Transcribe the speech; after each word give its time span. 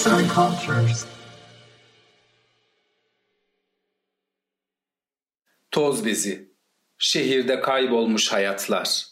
Arts 0.00 0.06
and 0.06 0.28
Cultures. 0.34 1.04
Toz 5.70 6.04
bezi. 6.04 6.50
Şehirde 6.98 7.60
kaybolmuş 7.60 8.32
hayatlar. 8.32 9.04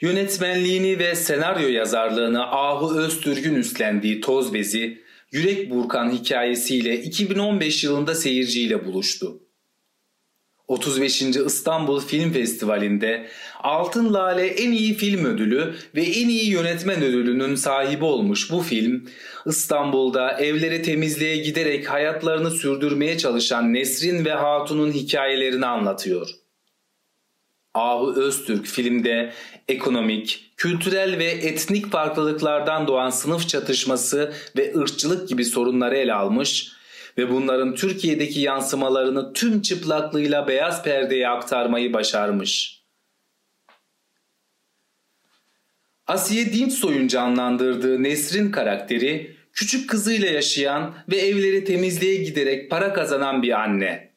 Yönetmenliğini 0.00 0.98
ve 0.98 1.14
senaryo 1.14 1.68
yazarlığını 1.68 2.42
Ahu 2.42 2.98
Öztürk'ün 2.98 3.54
üstlendiği 3.54 4.20
Toz 4.20 4.54
Bezi, 4.54 5.02
Yürek 5.32 5.70
Burkan 5.70 6.10
hikayesiyle 6.10 7.02
2015 7.02 7.84
yılında 7.84 8.14
seyirciyle 8.14 8.84
buluştu. 8.86 9.40
35. 10.70 11.22
İstanbul 11.22 12.00
Film 12.00 12.32
Festivali'nde 12.32 13.28
Altın 13.60 14.14
Lale 14.14 14.46
en 14.46 14.72
iyi 14.72 14.94
film 14.94 15.24
ödülü 15.24 15.74
ve 15.94 16.02
en 16.02 16.28
iyi 16.28 16.50
yönetmen 16.50 17.02
ödülünün 17.02 17.54
sahibi 17.54 18.04
olmuş 18.04 18.50
bu 18.50 18.60
film, 18.60 19.08
İstanbul'da 19.46 20.38
evleri 20.38 20.82
temizliğe 20.82 21.36
giderek 21.36 21.90
hayatlarını 21.90 22.50
sürdürmeye 22.50 23.18
çalışan 23.18 23.74
Nesrin 23.74 24.24
ve 24.24 24.32
Hatun'un 24.32 24.92
hikayelerini 24.92 25.66
anlatıyor. 25.66 26.28
Ahu 27.74 28.14
Öztürk 28.16 28.66
filmde 28.66 29.32
ekonomik, 29.68 30.52
kültürel 30.56 31.18
ve 31.18 31.24
etnik 31.24 31.90
farklılıklardan 31.90 32.86
doğan 32.86 33.10
sınıf 33.10 33.48
çatışması 33.48 34.32
ve 34.56 34.74
ırkçılık 34.76 35.28
gibi 35.28 35.44
sorunları 35.44 35.96
ele 35.96 36.14
almış 36.14 36.79
ve 37.18 37.30
bunların 37.30 37.74
Türkiye'deki 37.74 38.40
yansımalarını 38.40 39.32
tüm 39.32 39.62
çıplaklığıyla 39.62 40.48
beyaz 40.48 40.84
perdeye 40.84 41.28
aktarmayı 41.28 41.92
başarmış. 41.92 42.80
Asiye 46.06 46.52
Dinçsoy'un 46.52 47.08
canlandırdığı 47.08 48.02
Nesrin 48.02 48.50
karakteri 48.50 49.36
küçük 49.52 49.90
kızıyla 49.90 50.28
yaşayan 50.28 50.94
ve 51.08 51.16
evleri 51.16 51.64
temizliğe 51.64 52.16
giderek 52.16 52.70
para 52.70 52.92
kazanan 52.92 53.42
bir 53.42 53.60
anne. 53.60 54.10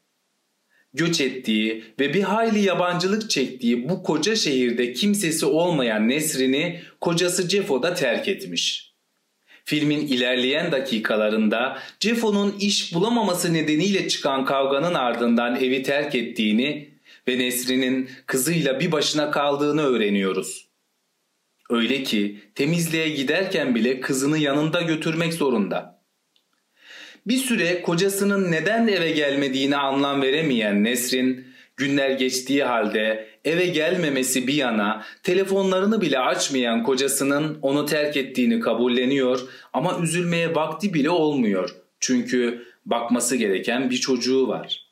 Göç 0.94 1.22
ettiği 1.22 1.84
ve 2.00 2.14
bir 2.14 2.24
hayli 2.24 2.60
yabancılık 2.60 3.30
çektiği 3.30 3.90
bu 3.90 4.04
koca 4.04 4.36
şehirde 4.36 4.94
kimsesi 4.94 5.46
olmayan 5.46 6.10
Nesrin'i 6.10 6.82
kocası 7.02 7.48
Cefo 7.48 7.84
da 7.84 7.94
terk 7.94 8.28
etmiş. 8.28 8.93
Filmin 9.66 10.08
ilerleyen 10.08 10.72
dakikalarında 10.72 11.80
Cefo'nun 12.00 12.56
iş 12.60 12.94
bulamaması 12.94 13.54
nedeniyle 13.54 14.08
çıkan 14.08 14.46
kavganın 14.46 14.94
ardından 14.94 15.56
evi 15.56 15.84
terk 15.84 16.16
ettiğini 16.16 16.90
ve 17.28 17.40
Nesrin'in 17.40 18.10
kızıyla 18.26 18.80
bir 18.80 18.92
başına 18.92 19.32
kaldığını 19.32 19.82
öğreniyoruz. 19.82 20.68
Öyle 21.70 22.04
ki 22.04 22.40
temizliğe 22.56 23.10
giderken 23.10 23.76
bile 23.76 24.00
kızını 24.00 24.38
yanında 24.38 24.82
götürmek 24.82 25.34
zorunda. 25.34 26.04
Bir 27.28 27.38
süre 27.38 27.82
kocasının 27.82 28.52
neden 28.52 28.88
eve 28.88 29.12
gelmediğine 29.12 29.78
anlam 29.78 30.22
veremeyen 30.22 30.84
Nesrin 30.84 31.53
Günler 31.78 32.10
geçtiği 32.10 32.64
halde 32.64 33.28
eve 33.46 33.66
gelmemesi 33.66 34.48
bir 34.48 34.54
yana 34.54 35.04
telefonlarını 35.24 36.02
bile 36.02 36.20
açmayan 36.20 36.84
kocasının 36.84 37.58
onu 37.62 37.86
terk 37.86 38.18
ettiğini 38.18 38.60
kabulleniyor 38.60 39.40
ama 39.74 40.00
üzülmeye 40.00 40.56
vakti 40.56 40.94
bile 40.94 41.10
olmuyor. 41.10 41.76
Çünkü 42.00 42.66
bakması 42.86 43.36
gereken 43.36 43.90
bir 43.90 43.98
çocuğu 43.98 44.48
var. 44.48 44.88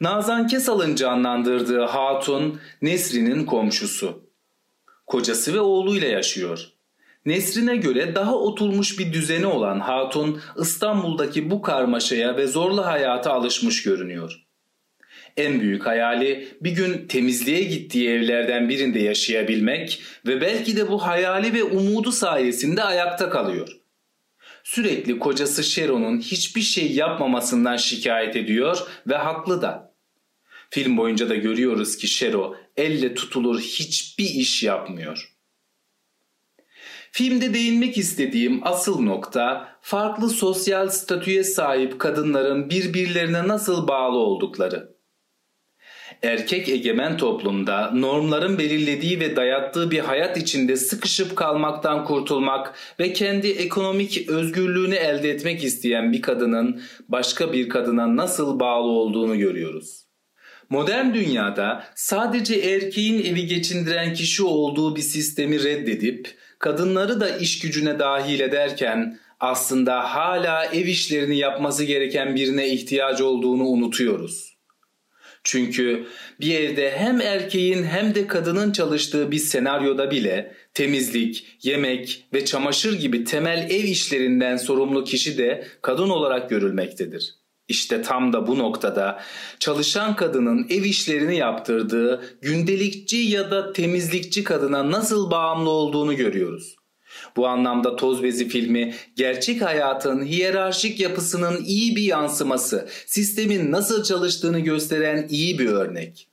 Nazan 0.00 0.46
Kesal'ın 0.46 0.94
canlandırdığı 0.94 1.84
Hatun 1.84 2.60
Nesrin'in 2.82 3.46
komşusu. 3.46 4.22
Kocası 5.06 5.54
ve 5.54 5.60
oğluyla 5.60 6.08
yaşıyor. 6.08 6.72
Nesrine 7.26 7.76
göre 7.76 8.14
daha 8.14 8.34
oturmuş 8.34 8.98
bir 8.98 9.12
düzeni 9.12 9.46
olan 9.46 9.80
Hatun 9.80 10.40
İstanbul'daki 10.60 11.50
bu 11.50 11.62
karmaşaya 11.62 12.36
ve 12.36 12.46
zorlu 12.46 12.86
hayata 12.86 13.32
alışmış 13.32 13.82
görünüyor. 13.82 14.42
En 15.36 15.60
büyük 15.60 15.86
hayali 15.86 16.48
bir 16.60 16.70
gün 16.70 17.06
temizliğe 17.06 17.62
gittiği 17.62 18.10
evlerden 18.10 18.68
birinde 18.68 18.98
yaşayabilmek 18.98 20.02
ve 20.26 20.40
belki 20.40 20.76
de 20.76 20.88
bu 20.88 21.06
hayali 21.06 21.54
ve 21.54 21.62
umudu 21.62 22.12
sayesinde 22.12 22.82
ayakta 22.82 23.30
kalıyor. 23.30 23.68
Sürekli 24.64 25.18
kocası 25.18 25.64
Sharon'un 25.64 26.20
hiçbir 26.20 26.60
şey 26.60 26.92
yapmamasından 26.92 27.76
şikayet 27.76 28.36
ediyor 28.36 28.78
ve 29.06 29.16
haklı 29.16 29.62
da. 29.62 29.94
Film 30.70 30.96
boyunca 30.96 31.28
da 31.28 31.34
görüyoruz 31.34 31.96
ki 31.96 32.08
Shero 32.08 32.56
elle 32.76 33.14
tutulur 33.14 33.60
hiçbir 33.60 34.24
iş 34.24 34.62
yapmıyor. 34.62 35.31
Filmde 37.14 37.54
değinmek 37.54 37.98
istediğim 37.98 38.60
asıl 38.66 39.00
nokta 39.00 39.68
farklı 39.80 40.28
sosyal 40.28 40.88
statüye 40.88 41.44
sahip 41.44 41.98
kadınların 41.98 42.70
birbirlerine 42.70 43.48
nasıl 43.48 43.88
bağlı 43.88 44.18
oldukları. 44.18 44.96
Erkek 46.22 46.68
egemen 46.68 47.16
toplumda 47.16 47.90
normların 47.90 48.58
belirlediği 48.58 49.20
ve 49.20 49.36
dayattığı 49.36 49.90
bir 49.90 49.98
hayat 49.98 50.36
içinde 50.36 50.76
sıkışıp 50.76 51.36
kalmaktan 51.36 52.04
kurtulmak 52.04 52.74
ve 53.00 53.12
kendi 53.12 53.48
ekonomik 53.48 54.28
özgürlüğünü 54.28 54.94
elde 54.94 55.30
etmek 55.30 55.64
isteyen 55.64 56.12
bir 56.12 56.22
kadının 56.22 56.82
başka 57.08 57.52
bir 57.52 57.68
kadına 57.68 58.16
nasıl 58.16 58.60
bağlı 58.60 58.90
olduğunu 58.90 59.38
görüyoruz. 59.38 60.02
Modern 60.70 61.14
dünyada 61.14 61.84
sadece 61.94 62.54
erkeğin 62.54 63.22
evi 63.24 63.46
geçindiren 63.46 64.14
kişi 64.14 64.44
olduğu 64.44 64.96
bir 64.96 65.02
sistemi 65.02 65.64
reddedip 65.64 66.38
kadınları 66.62 67.20
da 67.20 67.36
iş 67.36 67.58
gücüne 67.58 67.98
dahil 67.98 68.40
ederken 68.40 69.18
aslında 69.40 70.14
hala 70.14 70.64
ev 70.64 70.86
işlerini 70.86 71.36
yapması 71.36 71.84
gereken 71.84 72.36
birine 72.36 72.68
ihtiyaç 72.68 73.20
olduğunu 73.20 73.64
unutuyoruz. 73.64 74.56
Çünkü 75.44 76.06
bir 76.40 76.54
evde 76.54 76.90
hem 76.90 77.20
erkeğin 77.20 77.84
hem 77.84 78.14
de 78.14 78.26
kadının 78.26 78.72
çalıştığı 78.72 79.30
bir 79.30 79.38
senaryoda 79.38 80.10
bile 80.10 80.54
temizlik, 80.74 81.46
yemek 81.62 82.24
ve 82.34 82.44
çamaşır 82.44 82.98
gibi 83.00 83.24
temel 83.24 83.70
ev 83.70 83.84
işlerinden 83.84 84.56
sorumlu 84.56 85.04
kişi 85.04 85.38
de 85.38 85.66
kadın 85.82 86.08
olarak 86.08 86.50
görülmektedir. 86.50 87.41
İşte 87.72 88.02
tam 88.02 88.32
da 88.32 88.46
bu 88.46 88.58
noktada 88.58 89.20
çalışan 89.58 90.16
kadının 90.16 90.66
ev 90.70 90.84
işlerini 90.84 91.36
yaptırdığı 91.36 92.22
gündelikçi 92.42 93.16
ya 93.16 93.50
da 93.50 93.72
temizlikçi 93.72 94.44
kadına 94.44 94.90
nasıl 94.90 95.30
bağımlı 95.30 95.70
olduğunu 95.70 96.16
görüyoruz. 96.16 96.76
Bu 97.36 97.46
anlamda 97.48 97.96
Toz 97.96 98.22
Bezi 98.22 98.48
filmi 98.48 98.94
gerçek 99.16 99.62
hayatın 99.62 100.24
hiyerarşik 100.24 101.00
yapısının 101.00 101.64
iyi 101.64 101.96
bir 101.96 102.02
yansıması, 102.02 102.88
sistemin 103.06 103.72
nasıl 103.72 104.02
çalıştığını 104.02 104.60
gösteren 104.60 105.26
iyi 105.30 105.58
bir 105.58 105.68
örnek. 105.68 106.28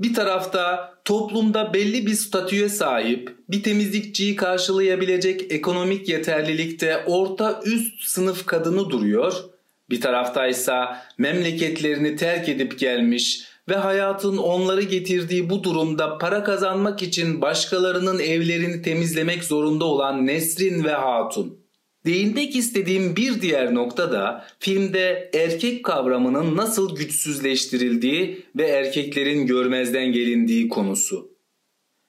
Bir 0.00 0.14
tarafta 0.14 0.94
toplumda 1.04 1.74
belli 1.74 2.06
bir 2.06 2.14
statüye 2.14 2.68
sahip, 2.68 3.36
bir 3.48 3.62
temizlikçiyi 3.62 4.36
karşılayabilecek 4.36 5.52
ekonomik 5.52 6.08
yeterlilikte 6.08 7.04
orta 7.06 7.60
üst 7.64 8.02
sınıf 8.02 8.46
kadını 8.46 8.90
duruyor 8.90 9.52
bir 9.92 10.00
taraftaysa 10.00 11.02
memleketlerini 11.18 12.16
terk 12.16 12.48
edip 12.48 12.78
gelmiş 12.78 13.44
ve 13.68 13.76
hayatın 13.76 14.36
onları 14.36 14.82
getirdiği 14.82 15.50
bu 15.50 15.64
durumda 15.64 16.18
para 16.18 16.44
kazanmak 16.44 17.02
için 17.02 17.40
başkalarının 17.40 18.18
evlerini 18.18 18.82
temizlemek 18.82 19.44
zorunda 19.44 19.84
olan 19.84 20.26
Nesrin 20.26 20.84
ve 20.84 20.92
Hatun. 20.92 21.62
Değinmek 22.06 22.56
istediğim 22.56 23.16
bir 23.16 23.42
diğer 23.42 23.74
nokta 23.74 24.12
da 24.12 24.44
filmde 24.58 25.30
erkek 25.34 25.84
kavramının 25.84 26.56
nasıl 26.56 26.96
güçsüzleştirildiği 26.96 28.46
ve 28.56 28.62
erkeklerin 28.62 29.46
görmezden 29.46 30.12
gelindiği 30.12 30.68
konusu. 30.68 31.32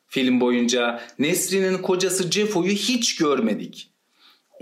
Film 0.07 0.41
boyunca 0.41 1.01
Nesrin'in 1.19 1.77
kocası 1.77 2.31
Cefo'yu 2.31 2.71
hiç 2.71 3.15
görmedik 3.15 3.92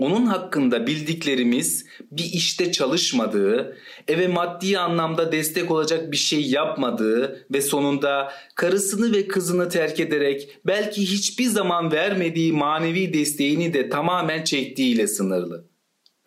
onun 0.02 0.26
hakkında 0.26 0.86
bildiklerimiz 0.86 1.86
bir 2.10 2.24
işte 2.24 2.72
çalışmadığı, 2.72 3.76
eve 4.08 4.28
maddi 4.28 4.78
anlamda 4.78 5.32
destek 5.32 5.70
olacak 5.70 6.12
bir 6.12 6.16
şey 6.16 6.50
yapmadığı 6.50 7.46
ve 7.54 7.60
sonunda 7.60 8.32
karısını 8.54 9.12
ve 9.12 9.28
kızını 9.28 9.68
terk 9.68 10.00
ederek 10.00 10.48
belki 10.66 11.02
hiçbir 11.02 11.46
zaman 11.46 11.92
vermediği 11.92 12.52
manevi 12.52 13.14
desteğini 13.14 13.74
de 13.74 13.88
tamamen 13.88 14.44
çektiğiyle 14.44 15.06
sınırlı. 15.06 15.72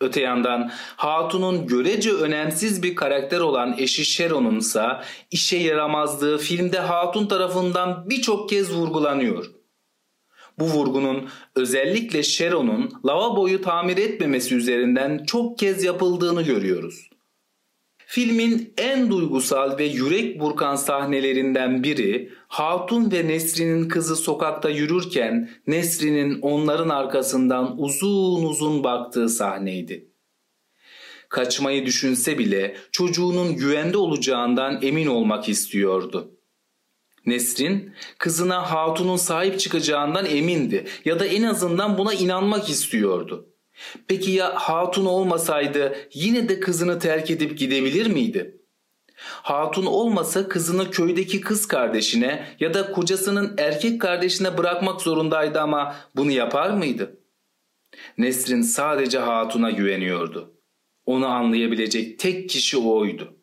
Öte 0.00 0.20
yandan 0.20 0.70
Hatun'un 0.96 1.66
görece 1.66 2.12
önemsiz 2.12 2.82
bir 2.82 2.94
karakter 2.94 3.40
olan 3.40 3.74
eşi 3.78 4.04
Sharon'un 4.04 4.58
ise 4.58 4.84
işe 5.30 5.56
yaramazlığı 5.56 6.38
filmde 6.38 6.78
Hatun 6.78 7.26
tarafından 7.26 8.10
birçok 8.10 8.48
kez 8.48 8.74
vurgulanıyor. 8.74 9.55
Bu 10.58 10.64
vurgunun 10.64 11.28
özellikle 11.54 12.22
Sharon'un 12.22 12.92
lavaboyu 13.06 13.62
tamir 13.62 13.96
etmemesi 13.96 14.54
üzerinden 14.54 15.24
çok 15.26 15.58
kez 15.58 15.84
yapıldığını 15.84 16.42
görüyoruz. 16.42 17.10
Filmin 18.08 18.74
en 18.78 19.10
duygusal 19.10 19.78
ve 19.78 19.84
yürek 19.84 20.40
burkan 20.40 20.76
sahnelerinden 20.76 21.82
biri 21.82 22.32
Hatun 22.48 23.12
ve 23.12 23.28
Nesrin'in 23.28 23.88
kızı 23.88 24.16
sokakta 24.16 24.70
yürürken 24.70 25.50
Nesrin'in 25.66 26.40
onların 26.40 26.88
arkasından 26.88 27.78
uzun 27.78 28.44
uzun 28.44 28.84
baktığı 28.84 29.28
sahneydi. 29.28 30.08
Kaçmayı 31.28 31.86
düşünse 31.86 32.38
bile 32.38 32.76
çocuğunun 32.92 33.56
güvende 33.56 33.98
olacağından 33.98 34.82
emin 34.82 35.06
olmak 35.06 35.48
istiyordu. 35.48 36.35
Nesrin 37.26 37.94
kızına 38.18 38.70
Hatun'un 38.72 39.16
sahip 39.16 39.60
çıkacağından 39.60 40.26
emindi 40.26 40.84
ya 41.04 41.20
da 41.20 41.26
en 41.26 41.42
azından 41.42 41.98
buna 41.98 42.14
inanmak 42.14 42.70
istiyordu. 42.70 43.46
Peki 44.08 44.30
ya 44.30 44.54
Hatun 44.54 45.04
olmasaydı 45.04 45.96
yine 46.14 46.48
de 46.48 46.60
kızını 46.60 46.98
terk 46.98 47.30
edip 47.30 47.58
gidebilir 47.58 48.06
miydi? 48.06 48.60
Hatun 49.18 49.86
olmasa 49.86 50.48
kızını 50.48 50.90
köydeki 50.90 51.40
kız 51.40 51.68
kardeşine 51.68 52.46
ya 52.60 52.74
da 52.74 52.92
kocasının 52.92 53.54
erkek 53.58 54.00
kardeşine 54.00 54.58
bırakmak 54.58 55.00
zorundaydı 55.00 55.60
ama 55.60 55.96
bunu 56.16 56.30
yapar 56.30 56.70
mıydı? 56.70 57.20
Nesrin 58.18 58.62
sadece 58.62 59.18
Hatun'a 59.18 59.70
güveniyordu. 59.70 60.54
Onu 61.06 61.26
anlayabilecek 61.26 62.18
tek 62.18 62.50
kişi 62.50 62.78
oydu. 62.78 63.35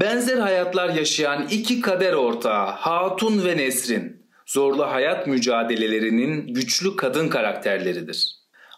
Benzer 0.00 0.38
hayatlar 0.38 0.88
yaşayan 0.94 1.48
iki 1.50 1.80
kader 1.80 2.12
ortağı 2.12 2.66
Hatun 2.66 3.44
ve 3.44 3.56
Nesrin 3.56 4.22
zorlu 4.46 4.86
hayat 4.86 5.26
mücadelelerinin 5.26 6.54
güçlü 6.54 6.96
kadın 6.96 7.28
karakterleridir. 7.28 8.34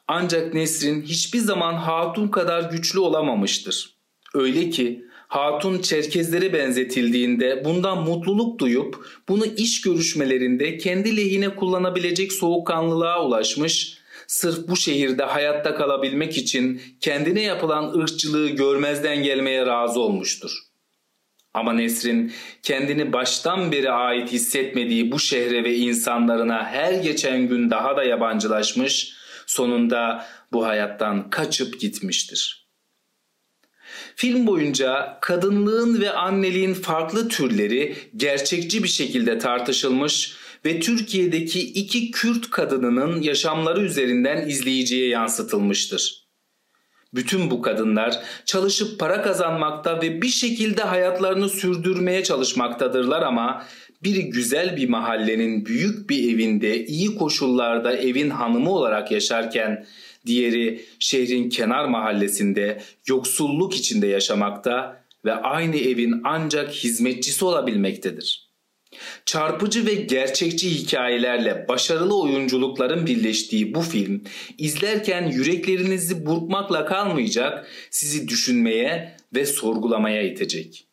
Ancak 0.09 0.55
Nesrin 0.55 1.03
hiçbir 1.03 1.39
zaman 1.39 1.75
Hatun 1.75 2.29
kadar 2.29 2.71
güçlü 2.71 2.99
olamamıştır. 2.99 3.97
Öyle 4.35 4.71
ki 4.71 5.05
Hatun 5.29 5.79
Çerkezlere 5.79 6.53
benzetildiğinde 6.53 7.65
bundan 7.65 8.03
mutluluk 8.03 8.59
duyup 8.59 9.07
bunu 9.29 9.47
iş 9.47 9.81
görüşmelerinde 9.81 10.79
kendi 10.79 11.17
lehine 11.17 11.57
kullanabilecek 11.57 12.33
soğukkanlılığa 12.33 13.27
ulaşmış, 13.27 13.99
sırf 14.27 14.69
bu 14.69 14.77
şehirde 14.77 15.25
hayatta 15.25 15.75
kalabilmek 15.75 16.37
için 16.37 16.83
kendine 17.01 17.43
yapılan 17.43 17.99
ırkçılığı 17.99 18.49
görmezden 18.49 19.23
gelmeye 19.23 19.67
razı 19.67 20.01
olmuştur. 20.01 20.70
Ama 21.55 21.73
Nesrin 21.73 22.33
kendini 22.63 23.13
baştan 23.13 23.73
beri 23.73 23.91
ait 23.91 24.33
hissetmediği 24.33 25.13
bu 25.13 25.19
şehre 25.19 25.65
ve 25.65 25.77
insanlarına 25.77 26.67
her 26.67 26.93
geçen 26.93 27.49
gün 27.49 27.71
daha 27.71 27.97
da 27.97 28.05
yabancılaşmış, 28.05 29.13
sonunda 29.47 30.27
bu 30.53 30.67
hayattan 30.67 31.31
kaçıp 31.31 31.81
gitmiştir. 31.81 32.67
Film 34.17 34.47
boyunca 34.47 35.19
kadınlığın 35.21 36.01
ve 36.01 36.11
anneliğin 36.11 36.75
farklı 36.75 37.29
türleri 37.29 37.97
gerçekçi 38.17 38.83
bir 38.83 38.89
şekilde 38.89 39.39
tartışılmış 39.39 40.35
ve 40.65 40.81
Türkiye'deki 40.81 41.61
iki 41.61 42.11
Kürt 42.11 42.51
kadınının 42.51 43.23
yaşamları 43.23 43.83
üzerinden 43.83 44.49
izleyiciye 44.49 45.09
yansıtılmıştır. 45.09 46.30
Bütün 47.15 47.51
bu 47.51 47.63
kadınlar 47.63 48.21
çalışıp 48.45 49.01
para 49.01 49.23
kazanmakta 49.23 50.03
ve 50.03 50.23
bir 50.23 50.29
şekilde 50.29 50.83
hayatlarını 50.83 51.49
sürdürmeye 51.49 52.25
çalışmaktadırlar 52.25 53.23
ama 53.23 53.67
biri 54.03 54.31
güzel 54.31 54.77
bir 54.77 54.89
mahallenin 54.89 55.67
büyük 55.67 56.11
bir 56.11 56.35
evinde 56.35 56.87
iyi 56.87 57.15
koşullarda 57.15 57.97
evin 57.97 58.31
hanımı 58.31 58.71
olarak 58.71 59.11
yaşarken 59.11 59.87
diğeri 60.27 60.85
şehrin 60.99 61.49
kenar 61.49 61.85
mahallesinde 61.85 62.83
yoksulluk 63.07 63.77
içinde 63.77 64.07
yaşamakta 64.07 65.05
ve 65.25 65.35
aynı 65.35 65.77
evin 65.77 66.21
ancak 66.25 66.71
hizmetçisi 66.71 67.45
olabilmektedir. 67.45 68.50
Çarpıcı 69.25 69.87
ve 69.87 69.95
gerçekçi 69.95 70.71
hikayelerle 70.71 71.69
başarılı 71.69 72.21
oyunculukların 72.21 73.07
birleştiği 73.07 73.75
bu 73.75 73.81
film 73.81 74.25
izlerken 74.59 75.27
yüreklerinizi 75.27 76.27
burkmakla 76.27 76.87
kalmayacak, 76.87 77.69
sizi 77.91 78.29
düşünmeye 78.29 79.17
ve 79.35 79.47
sorgulamaya 79.47 80.23
itecek. 80.23 80.89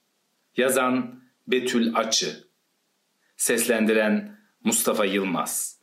Yazan 0.57 1.21
Betül 1.47 1.95
Açı 1.95 2.47
Seslendiren 3.37 4.39
Mustafa 4.63 5.05
Yılmaz 5.05 5.76